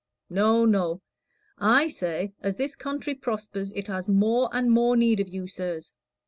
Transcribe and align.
No, 0.31 0.65
no; 0.65 1.03
I 1.59 1.87
say, 1.87 2.33
as 2.41 2.55
this 2.55 2.75
country 2.75 3.13
prospers 3.13 3.71
it 3.73 3.85
has 3.85 4.07
more 4.07 4.49
and 4.51 4.71
more 4.71 4.97
need 4.97 5.19
of 5.19 5.29
you, 5.29 5.45
sirs. 5.45 5.93